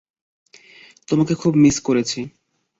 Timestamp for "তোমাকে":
1.07-1.33